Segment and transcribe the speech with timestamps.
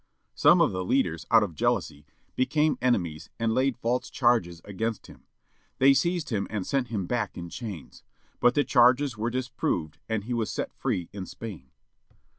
[0.33, 5.27] Some of the leaders, out of jealousy, became enemies, and laid false charges against him.
[5.77, 8.01] They seized him and sent him back in chains.
[8.39, 11.69] But the charges were disproved, and he was set free in Spain.